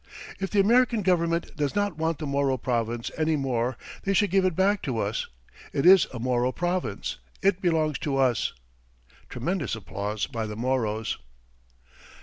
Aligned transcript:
"If 0.39 0.49
the 0.49 0.59
American 0.59 1.03
Government 1.03 1.55
does 1.55 1.75
not 1.75 1.95
want 1.95 2.17
the 2.17 2.25
Moro 2.25 2.57
Province 2.57 3.11
any 3.19 3.35
more 3.35 3.77
they 4.01 4.15
should 4.15 4.31
give 4.31 4.45
it 4.45 4.55
back 4.55 4.81
to 4.81 4.97
us. 4.97 5.27
It 5.73 5.85
is 5.85 6.07
a 6.11 6.17
Moro 6.17 6.51
province. 6.51 7.19
It 7.43 7.61
belongs 7.61 7.99
to 7.99 8.17
us." 8.17 8.53
(Tremendous 9.29 9.75
applause 9.75 10.25
by 10.25 10.47
the 10.47 10.55
Moros.) 10.55 11.19